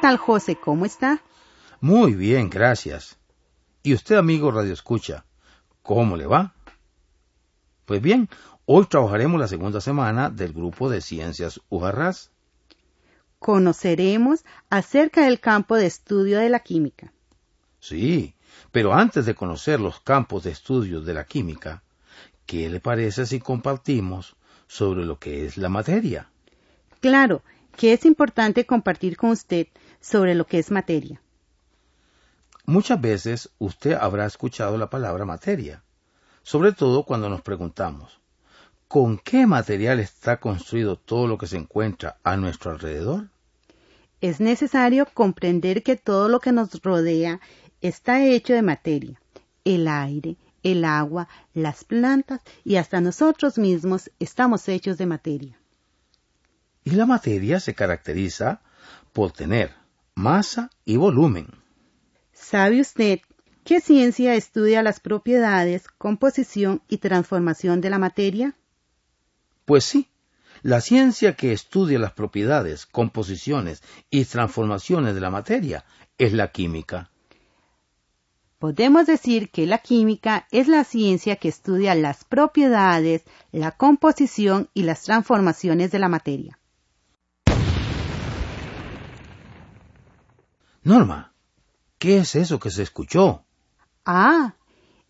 Tal, 0.00 0.16
José? 0.16 0.56
¿Cómo 0.56 0.84
está? 0.84 1.22
Muy 1.80 2.14
bien, 2.14 2.50
gracias. 2.50 3.18
¿Y 3.82 3.94
usted, 3.94 4.16
amigo 4.16 4.50
Radio 4.50 4.72
Escucha, 4.72 5.24
cómo 5.82 6.16
le 6.16 6.26
va? 6.26 6.54
Pues 7.84 8.00
bien, 8.02 8.28
hoy 8.66 8.86
trabajaremos 8.86 9.40
la 9.40 9.48
segunda 9.48 9.80
semana 9.80 10.30
del 10.30 10.52
grupo 10.52 10.90
de 10.90 11.00
Ciencias 11.00 11.60
Ujarrás. 11.68 12.30
Conoceremos 13.38 14.44
acerca 14.68 15.24
del 15.24 15.40
campo 15.40 15.76
de 15.76 15.86
estudio 15.86 16.38
de 16.38 16.48
la 16.48 16.60
química. 16.60 17.12
Sí, 17.80 18.34
pero 18.72 18.92
antes 18.92 19.26
de 19.26 19.34
conocer 19.34 19.80
los 19.80 20.00
campos 20.00 20.44
de 20.44 20.50
estudio 20.50 21.00
de 21.00 21.14
la 21.14 21.24
química, 21.24 21.82
¿qué 22.46 22.68
le 22.68 22.80
parece 22.80 23.26
si 23.26 23.38
compartimos 23.38 24.36
sobre 24.66 25.04
lo 25.04 25.18
que 25.18 25.46
es 25.46 25.56
la 25.56 25.68
materia? 25.68 26.30
Claro, 27.00 27.42
que 27.78 27.92
es 27.92 28.04
importante 28.04 28.66
compartir 28.66 29.16
con 29.16 29.30
usted 29.30 29.68
sobre 30.00 30.34
lo 30.34 30.46
que 30.46 30.58
es 30.58 30.70
materia. 30.70 31.20
Muchas 32.64 33.00
veces 33.00 33.50
usted 33.58 33.92
habrá 33.92 34.26
escuchado 34.26 34.76
la 34.76 34.90
palabra 34.90 35.24
materia, 35.24 35.82
sobre 36.42 36.72
todo 36.72 37.04
cuando 37.04 37.28
nos 37.28 37.40
preguntamos, 37.40 38.20
¿con 38.88 39.18
qué 39.18 39.46
material 39.46 40.00
está 40.00 40.38
construido 40.38 40.96
todo 40.96 41.26
lo 41.26 41.38
que 41.38 41.46
se 41.46 41.56
encuentra 41.56 42.18
a 42.22 42.36
nuestro 42.36 42.70
alrededor? 42.70 43.28
Es 44.20 44.40
necesario 44.40 45.06
comprender 45.14 45.82
que 45.82 45.96
todo 45.96 46.28
lo 46.28 46.40
que 46.40 46.52
nos 46.52 46.82
rodea 46.82 47.40
está 47.80 48.24
hecho 48.24 48.52
de 48.52 48.62
materia. 48.62 49.20
El 49.64 49.88
aire, 49.88 50.36
el 50.62 50.84
agua, 50.84 51.28
las 51.54 51.84
plantas 51.84 52.40
y 52.64 52.76
hasta 52.76 53.00
nosotros 53.00 53.58
mismos 53.58 54.10
estamos 54.18 54.68
hechos 54.68 54.98
de 54.98 55.06
materia. 55.06 55.58
Y 56.84 56.90
la 56.92 57.06
materia 57.06 57.60
se 57.60 57.74
caracteriza 57.74 58.60
por 59.12 59.32
tener 59.32 59.72
masa 60.18 60.70
y 60.84 60.96
volumen. 60.96 61.46
¿Sabe 62.32 62.80
usted 62.80 63.20
qué 63.64 63.80
ciencia 63.80 64.34
estudia 64.34 64.82
las 64.82 64.98
propiedades, 64.98 65.86
composición 65.86 66.82
y 66.88 66.98
transformación 66.98 67.80
de 67.80 67.90
la 67.90 67.98
materia? 67.98 68.56
Pues 69.64 69.84
sí, 69.84 70.08
la 70.62 70.80
ciencia 70.80 71.34
que 71.34 71.52
estudia 71.52 72.00
las 72.00 72.12
propiedades, 72.12 72.84
composiciones 72.84 73.82
y 74.10 74.24
transformaciones 74.24 75.14
de 75.14 75.20
la 75.20 75.30
materia 75.30 75.84
es 76.18 76.32
la 76.32 76.50
química. 76.50 77.10
Podemos 78.58 79.06
decir 79.06 79.50
que 79.50 79.66
la 79.66 79.78
química 79.78 80.48
es 80.50 80.66
la 80.66 80.82
ciencia 80.82 81.36
que 81.36 81.48
estudia 81.48 81.94
las 81.94 82.24
propiedades, 82.24 83.22
la 83.52 83.70
composición 83.70 84.68
y 84.74 84.82
las 84.82 85.02
transformaciones 85.02 85.92
de 85.92 86.00
la 86.00 86.08
materia. 86.08 86.57
Norma, 90.88 91.34
¿qué 91.98 92.16
es 92.16 92.34
eso 92.34 92.58
que 92.58 92.70
se 92.70 92.82
escuchó? 92.82 93.44
Ah, 94.06 94.54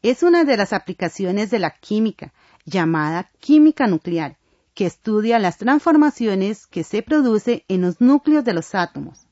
es 0.00 0.22
una 0.22 0.44
de 0.44 0.56
las 0.56 0.72
aplicaciones 0.72 1.50
de 1.50 1.58
la 1.58 1.70
química, 1.70 2.32
llamada 2.64 3.30
química 3.40 3.86
nuclear, 3.86 4.38
que 4.72 4.86
estudia 4.86 5.38
las 5.38 5.58
transformaciones 5.58 6.66
que 6.66 6.82
se 6.82 7.02
producen 7.02 7.62
en 7.68 7.82
los 7.82 8.00
núcleos 8.00 8.42
de 8.42 8.54
los 8.54 8.74
átomos 8.74 9.26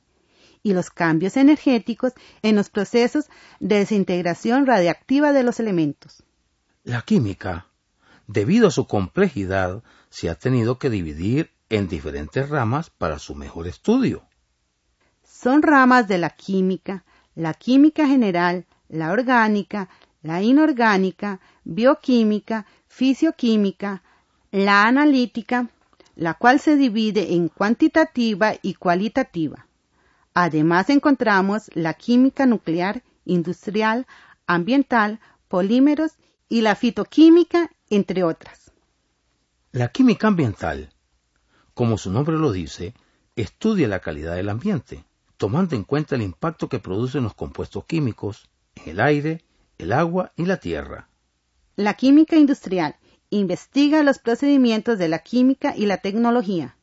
y 0.62 0.74
los 0.74 0.90
cambios 0.90 1.38
energéticos 1.38 2.12
en 2.42 2.56
los 2.56 2.68
procesos 2.68 3.30
de 3.58 3.78
desintegración 3.78 4.66
radiactiva 4.66 5.32
de 5.32 5.44
los 5.44 5.60
elementos. 5.60 6.24
La 6.82 7.00
química, 7.00 7.68
debido 8.26 8.68
a 8.68 8.70
su 8.70 8.86
complejidad, 8.86 9.82
se 10.10 10.28
ha 10.28 10.34
tenido 10.34 10.78
que 10.78 10.90
dividir 10.90 11.52
en 11.70 11.88
diferentes 11.88 12.50
ramas 12.50 12.90
para 12.90 13.18
su 13.18 13.34
mejor 13.34 13.66
estudio. 13.66 14.28
Son 15.44 15.60
ramas 15.60 16.08
de 16.08 16.16
la 16.16 16.30
química, 16.30 17.04
la 17.34 17.52
química 17.52 18.06
general, 18.06 18.64
la 18.88 19.12
orgánica, 19.12 19.90
la 20.22 20.40
inorgánica, 20.40 21.38
bioquímica, 21.64 22.64
fisioquímica, 22.86 24.02
la 24.50 24.86
analítica, 24.86 25.68
la 26.16 26.32
cual 26.32 26.60
se 26.60 26.76
divide 26.76 27.34
en 27.34 27.48
cuantitativa 27.48 28.54
y 28.62 28.72
cualitativa. 28.72 29.66
Además 30.32 30.88
encontramos 30.88 31.70
la 31.74 31.92
química 31.92 32.46
nuclear, 32.46 33.02
industrial, 33.26 34.06
ambiental, 34.46 35.20
polímeros 35.48 36.12
y 36.48 36.62
la 36.62 36.74
fitoquímica, 36.74 37.70
entre 37.90 38.24
otras. 38.24 38.72
La 39.72 39.88
química 39.88 40.26
ambiental, 40.26 40.88
como 41.74 41.98
su 41.98 42.10
nombre 42.10 42.38
lo 42.38 42.50
dice, 42.50 42.94
estudia 43.36 43.88
la 43.88 44.00
calidad 44.00 44.36
del 44.36 44.48
ambiente 44.48 45.04
tomando 45.36 45.74
en 45.74 45.84
cuenta 45.84 46.14
el 46.14 46.22
impacto 46.22 46.68
que 46.68 46.78
producen 46.78 47.24
los 47.24 47.34
compuestos 47.34 47.84
químicos 47.84 48.48
en 48.76 48.90
el 48.90 49.00
aire, 49.00 49.44
el 49.78 49.92
agua 49.92 50.32
y 50.36 50.44
la 50.46 50.58
tierra. 50.58 51.08
La 51.76 51.94
química 51.94 52.36
industrial 52.36 52.96
investiga 53.30 54.02
los 54.02 54.18
procedimientos 54.18 54.98
de 54.98 55.08
la 55.08 55.18
química 55.20 55.74
y 55.76 55.86
la 55.86 55.98
tecnología. 55.98 56.76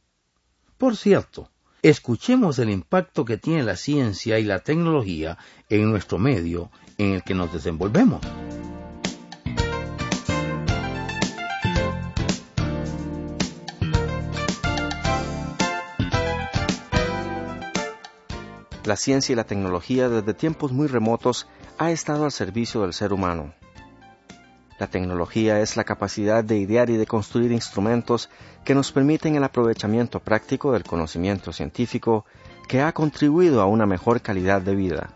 Por 0.77 0.97
cierto, 0.97 1.49
escuchemos 1.81 2.59
el 2.59 2.69
impacto 2.69 3.23
que 3.23 3.37
tiene 3.37 3.63
la 3.63 3.75
ciencia 3.75 4.39
y 4.39 4.43
la 4.43 4.59
tecnología 4.59 5.37
en 5.69 5.89
nuestro 5.89 6.17
medio 6.17 6.71
en 6.97 7.13
el 7.13 7.23
que 7.23 7.35
nos 7.35 7.53
desenvolvemos. 7.53 8.21
La 18.83 18.95
ciencia 18.95 19.33
y 19.33 19.35
la 19.35 19.43
tecnología 19.43 20.09
desde 20.09 20.33
tiempos 20.33 20.71
muy 20.71 20.87
remotos 20.87 21.47
ha 21.77 21.91
estado 21.91 22.25
al 22.25 22.31
servicio 22.31 22.81
del 22.81 22.93
ser 22.93 23.13
humano. 23.13 23.53
La 24.79 24.87
tecnología 24.87 25.59
es 25.59 25.77
la 25.77 25.83
capacidad 25.83 26.43
de 26.43 26.57
idear 26.57 26.89
y 26.89 26.97
de 26.97 27.05
construir 27.05 27.51
instrumentos 27.51 28.31
que 28.65 28.73
nos 28.73 28.91
permiten 28.91 29.35
el 29.35 29.43
aprovechamiento 29.43 30.19
práctico 30.19 30.71
del 30.71 30.83
conocimiento 30.83 31.53
científico 31.53 32.25
que 32.67 32.81
ha 32.81 32.91
contribuido 32.91 33.61
a 33.61 33.67
una 33.67 33.85
mejor 33.85 34.21
calidad 34.21 34.63
de 34.63 34.73
vida. 34.73 35.11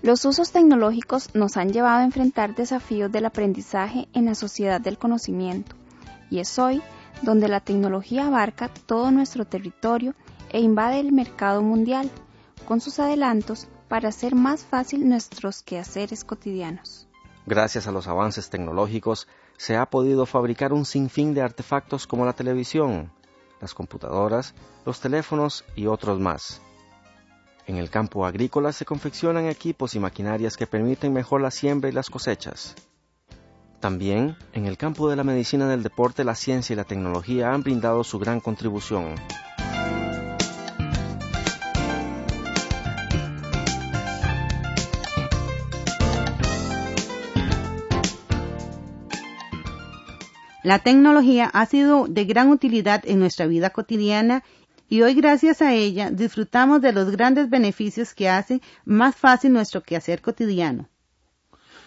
Los 0.00 0.24
usos 0.24 0.50
tecnológicos 0.50 1.34
nos 1.34 1.58
han 1.58 1.74
llevado 1.74 1.98
a 1.98 2.04
enfrentar 2.04 2.54
desafíos 2.54 3.12
del 3.12 3.26
aprendizaje 3.26 4.08
en 4.14 4.24
la 4.24 4.34
sociedad 4.34 4.80
del 4.80 4.96
conocimiento, 4.96 5.76
y 6.30 6.38
es 6.38 6.58
hoy 6.58 6.80
donde 7.20 7.48
la 7.48 7.60
tecnología 7.60 8.28
abarca 8.28 8.70
todo 8.86 9.10
nuestro 9.10 9.44
territorio 9.44 10.14
e 10.48 10.60
invade 10.60 11.00
el 11.00 11.12
mercado 11.12 11.60
mundial 11.60 12.10
con 12.66 12.80
sus 12.80 12.98
adelantos 12.98 13.68
para 13.88 14.10
hacer 14.10 14.34
más 14.34 14.64
fácil 14.64 15.08
nuestros 15.08 15.62
quehaceres 15.62 16.24
cotidianos. 16.24 17.08
Gracias 17.46 17.86
a 17.86 17.92
los 17.92 18.08
avances 18.08 18.50
tecnológicos 18.50 19.28
se 19.56 19.76
ha 19.76 19.86
podido 19.86 20.26
fabricar 20.26 20.72
un 20.72 20.84
sinfín 20.84 21.32
de 21.32 21.42
artefactos 21.42 22.06
como 22.06 22.26
la 22.26 22.34
televisión, 22.34 23.12
las 23.60 23.72
computadoras, 23.72 24.54
los 24.84 25.00
teléfonos 25.00 25.64
y 25.76 25.86
otros 25.86 26.20
más. 26.20 26.60
En 27.66 27.76
el 27.76 27.88
campo 27.90 28.26
agrícola 28.26 28.72
se 28.72 28.84
confeccionan 28.84 29.46
equipos 29.46 29.94
y 29.94 30.00
maquinarias 30.00 30.56
que 30.56 30.66
permiten 30.66 31.12
mejor 31.12 31.40
la 31.40 31.50
siembra 31.50 31.88
y 31.88 31.92
las 31.92 32.10
cosechas. 32.10 32.74
También, 33.80 34.36
en 34.52 34.66
el 34.66 34.76
campo 34.76 35.08
de 35.08 35.16
la 35.16 35.24
medicina 35.24 35.68
del 35.68 35.82
deporte, 35.82 36.24
la 36.24 36.34
ciencia 36.34 36.74
y 36.74 36.76
la 36.76 36.84
tecnología 36.84 37.52
han 37.52 37.62
brindado 37.62 38.04
su 38.04 38.18
gran 38.18 38.40
contribución. 38.40 39.14
La 50.66 50.80
tecnología 50.80 51.48
ha 51.54 51.64
sido 51.66 52.08
de 52.08 52.24
gran 52.24 52.50
utilidad 52.50 53.04
en 53.06 53.20
nuestra 53.20 53.46
vida 53.46 53.70
cotidiana 53.70 54.42
y 54.88 55.02
hoy 55.02 55.14
gracias 55.14 55.62
a 55.62 55.72
ella 55.72 56.10
disfrutamos 56.10 56.82
de 56.82 56.92
los 56.92 57.12
grandes 57.12 57.48
beneficios 57.48 58.14
que 58.14 58.28
hace 58.28 58.60
más 58.84 59.14
fácil 59.14 59.52
nuestro 59.52 59.84
quehacer 59.84 60.20
cotidiano. 60.20 60.88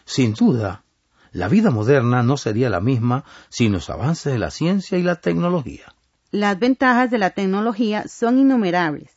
Sin 0.06 0.34
duda, 0.34 0.86
la 1.34 1.50
vida 1.50 1.72
moderna 1.72 2.24
no 2.24 2.38
sería 2.38 2.70
la 2.70 2.80
misma 2.80 3.26
sin 3.50 3.74
los 3.74 3.90
avances 3.90 4.32
de 4.32 4.40
la 4.40 4.50
ciencia 4.50 4.98
y 4.98 5.04
la 5.04 5.18
tecnología. 5.18 5.94
Las 6.32 6.58
ventajas 6.58 7.12
de 7.12 7.18
la 7.18 7.32
tecnología 7.32 8.08
son 8.08 8.40
innumerables, 8.40 9.12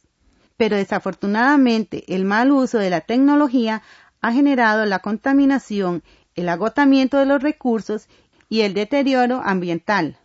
pero 0.57 0.75
desafortunadamente 0.75 2.03
el 2.13 2.25
mal 2.25 2.51
uso 2.51 2.79
de 2.79 2.91
la 2.91 3.03
tecnología 3.03 3.83
ha 4.23 4.33
generado 4.33 4.85
la 4.87 4.99
contaminación, 4.99 6.03
el 6.35 6.49
agotamiento 6.49 7.17
de 7.17 7.27
los 7.27 7.41
recursos 7.41 8.09
y 8.53 8.61
el 8.61 8.75
deterioro 8.75 9.41
ambiental. 9.43 10.19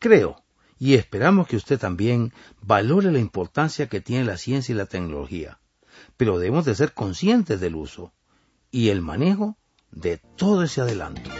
Creo, 0.00 0.42
y 0.80 0.94
esperamos 0.94 1.46
que 1.46 1.54
usted 1.54 1.78
también 1.78 2.32
valore 2.60 3.12
la 3.12 3.20
importancia 3.20 3.88
que 3.88 4.00
tiene 4.00 4.24
la 4.24 4.38
ciencia 4.38 4.72
y 4.72 4.76
la 4.76 4.86
tecnología, 4.86 5.60
pero 6.16 6.40
debemos 6.40 6.64
de 6.64 6.74
ser 6.74 6.94
conscientes 6.94 7.60
del 7.60 7.76
uso 7.76 8.12
y 8.72 8.88
el 8.88 9.02
manejo 9.02 9.56
de 9.92 10.20
todo 10.36 10.64
ese 10.64 10.80
adelanto. 10.80 11.39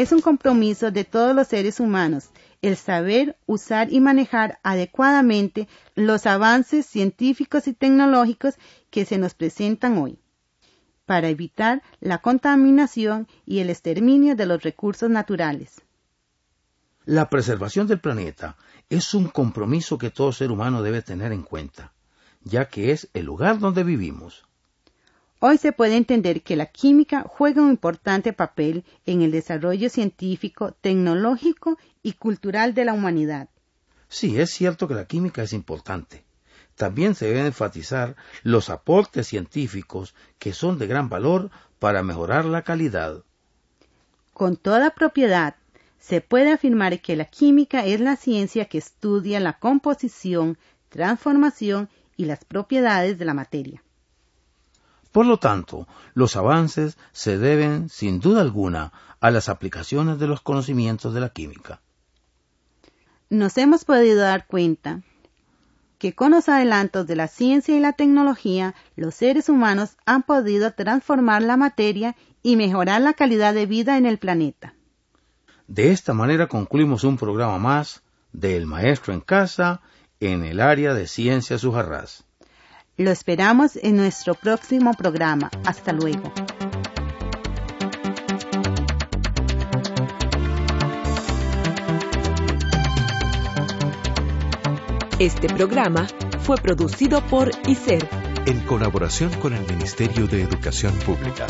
Es 0.00 0.12
un 0.12 0.22
compromiso 0.22 0.90
de 0.90 1.04
todos 1.04 1.36
los 1.36 1.48
seres 1.48 1.78
humanos 1.78 2.30
el 2.62 2.78
saber 2.78 3.36
usar 3.44 3.92
y 3.92 4.00
manejar 4.00 4.58
adecuadamente 4.62 5.68
los 5.94 6.24
avances 6.24 6.86
científicos 6.86 7.68
y 7.68 7.74
tecnológicos 7.74 8.54
que 8.88 9.04
se 9.04 9.18
nos 9.18 9.34
presentan 9.34 9.98
hoy, 9.98 10.18
para 11.04 11.28
evitar 11.28 11.82
la 12.00 12.16
contaminación 12.16 13.28
y 13.44 13.58
el 13.58 13.68
exterminio 13.68 14.36
de 14.36 14.46
los 14.46 14.62
recursos 14.62 15.10
naturales. 15.10 15.82
La 17.04 17.28
preservación 17.28 17.86
del 17.86 18.00
planeta 18.00 18.56
es 18.88 19.12
un 19.12 19.28
compromiso 19.28 19.98
que 19.98 20.08
todo 20.08 20.32
ser 20.32 20.50
humano 20.50 20.82
debe 20.82 21.02
tener 21.02 21.30
en 21.30 21.42
cuenta, 21.42 21.92
ya 22.42 22.68
que 22.70 22.92
es 22.92 23.10
el 23.12 23.26
lugar 23.26 23.58
donde 23.58 23.84
vivimos. 23.84 24.46
Hoy 25.42 25.56
se 25.56 25.72
puede 25.72 25.96
entender 25.96 26.42
que 26.42 26.54
la 26.54 26.66
química 26.66 27.24
juega 27.26 27.62
un 27.62 27.70
importante 27.70 28.34
papel 28.34 28.84
en 29.06 29.22
el 29.22 29.30
desarrollo 29.30 29.88
científico, 29.88 30.72
tecnológico 30.82 31.78
y 32.02 32.12
cultural 32.12 32.74
de 32.74 32.84
la 32.84 32.92
humanidad. 32.92 33.48
Sí, 34.08 34.38
es 34.38 34.50
cierto 34.50 34.86
que 34.86 34.92
la 34.92 35.06
química 35.06 35.42
es 35.42 35.54
importante. 35.54 36.24
También 36.74 37.14
se 37.14 37.24
deben 37.24 37.46
enfatizar 37.46 38.16
los 38.42 38.68
aportes 38.68 39.28
científicos 39.28 40.14
que 40.38 40.52
son 40.52 40.78
de 40.78 40.86
gran 40.86 41.08
valor 41.08 41.50
para 41.78 42.02
mejorar 42.02 42.44
la 42.44 42.60
calidad. 42.60 43.24
Con 44.34 44.58
toda 44.58 44.90
propiedad, 44.90 45.56
se 45.98 46.20
puede 46.20 46.52
afirmar 46.52 47.00
que 47.00 47.16
la 47.16 47.24
química 47.24 47.86
es 47.86 48.00
la 48.00 48.16
ciencia 48.16 48.66
que 48.66 48.76
estudia 48.76 49.40
la 49.40 49.58
composición, 49.58 50.58
transformación 50.90 51.88
y 52.18 52.26
las 52.26 52.44
propiedades 52.44 53.18
de 53.18 53.24
la 53.24 53.32
materia. 53.32 53.82
Por 55.12 55.26
lo 55.26 55.38
tanto, 55.38 55.88
los 56.14 56.36
avances 56.36 56.96
se 57.12 57.38
deben, 57.38 57.88
sin 57.88 58.20
duda 58.20 58.40
alguna, 58.40 58.92
a 59.20 59.30
las 59.30 59.48
aplicaciones 59.48 60.18
de 60.18 60.26
los 60.26 60.40
conocimientos 60.40 61.12
de 61.14 61.20
la 61.20 61.30
química. 61.30 61.80
Nos 63.28 63.58
hemos 63.58 63.84
podido 63.84 64.20
dar 64.20 64.46
cuenta 64.46 65.02
que 65.98 66.14
con 66.14 66.30
los 66.30 66.48
adelantos 66.48 67.06
de 67.06 67.14
la 67.14 67.28
ciencia 67.28 67.76
y 67.76 67.80
la 67.80 67.92
tecnología, 67.92 68.74
los 68.96 69.14
seres 69.14 69.48
humanos 69.48 69.96
han 70.06 70.22
podido 70.22 70.72
transformar 70.72 71.42
la 71.42 71.58
materia 71.58 72.16
y 72.42 72.56
mejorar 72.56 73.02
la 73.02 73.12
calidad 73.12 73.52
de 73.52 73.66
vida 73.66 73.98
en 73.98 74.06
el 74.06 74.18
planeta. 74.18 74.74
De 75.68 75.92
esta 75.92 76.14
manera 76.14 76.48
concluimos 76.48 77.04
un 77.04 77.18
programa 77.18 77.58
más 77.58 78.02
del 78.32 78.64
Maestro 78.66 79.12
en 79.12 79.20
Casa 79.20 79.82
en 80.20 80.42
el 80.44 80.60
área 80.60 80.94
de 80.94 81.06
Ciencias 81.06 81.64
Ujarrás. 81.64 82.24
Lo 83.00 83.10
esperamos 83.10 83.76
en 83.82 83.96
nuestro 83.96 84.34
próximo 84.34 84.92
programa. 84.92 85.50
Hasta 85.64 85.90
luego. 85.90 86.30
Este 95.18 95.48
programa 95.48 96.06
fue 96.42 96.58
producido 96.58 97.22
por 97.28 97.50
ICER 97.66 98.06
en 98.44 98.60
colaboración 98.66 99.30
con 99.40 99.54
el 99.54 99.66
Ministerio 99.66 100.26
de 100.26 100.42
Educación 100.42 100.92
Pública. 101.06 101.46